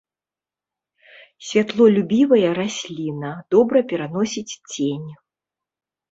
[1.49, 5.05] Святлолюбівая расліна, добра пераносіць цень.